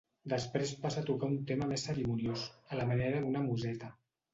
Després 0.31 0.71
passa 0.85 1.03
a 1.05 1.07
tocar 1.11 1.29
un 1.35 1.37
tema 1.53 1.69
més 1.75 1.85
cerimoniós, 1.91 2.49
a 2.73 2.85
la 2.85 2.91
manera 2.95 3.25
d'una 3.25 3.51
museta. 3.51 3.97